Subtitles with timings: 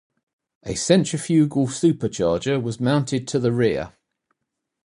[0.63, 3.93] A centrifugal supercharger was mounted to the rear.